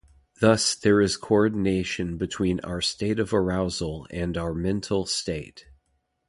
Thus, 0.39 0.73
there 0.73 0.99
is 0.99 1.15
coordination 1.15 2.17
between 2.17 2.59
our 2.61 2.81
state 2.81 3.19
of 3.19 3.35
arousal 3.35 4.07
and 4.09 4.35
our 4.35 4.55
mental 4.55 5.05
state. 5.05 5.67